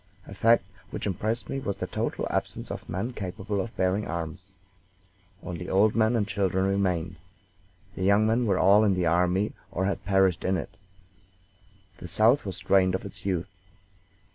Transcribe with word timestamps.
A 0.25 0.33
fact 0.33 0.63
which 0.89 1.05
impressed 1.05 1.47
me 1.47 1.59
was 1.59 1.77
the 1.77 1.85
total 1.85 2.25
absence 2.31 2.71
of 2.71 2.89
men 2.89 3.13
capable 3.13 3.61
of 3.61 3.77
bearing 3.77 4.07
arms. 4.07 4.53
Only 5.43 5.69
old 5.69 5.93
men 5.95 6.15
and 6.15 6.27
children 6.27 6.65
remained. 6.65 7.17
The 7.93 8.01
young 8.01 8.25
men 8.25 8.47
were 8.47 8.57
all 8.57 8.83
in 8.83 8.95
the 8.95 9.05
army 9.05 9.53
or 9.69 9.85
had 9.85 10.03
perished 10.03 10.43
in 10.43 10.57
it. 10.57 10.75
The 11.99 12.07
South 12.07 12.47
was 12.47 12.57
drained 12.57 12.95
of 12.95 13.05
its 13.05 13.27
youth. 13.27 13.51